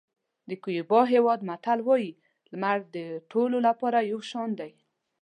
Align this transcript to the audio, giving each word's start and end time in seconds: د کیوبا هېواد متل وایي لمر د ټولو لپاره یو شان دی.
د 0.49 0.51
کیوبا 0.63 1.01
هېواد 1.13 1.39
متل 1.49 1.79
وایي 1.87 2.11
لمر 2.51 2.77
د 2.95 2.97
ټولو 3.31 3.57
لپاره 3.67 4.07
یو 4.11 4.19
شان 4.29 4.49
دی. 4.59 4.71